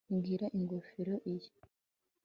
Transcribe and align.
Mbwira 0.13 0.45
ingofero 0.57 1.13
iyi 1.33 1.49